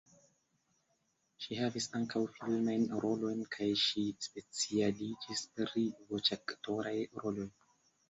[1.45, 7.53] Ŝi havis ankaŭ filmajn rolojn kaj ŝi specialiĝis pri voĉaktoraj roloj.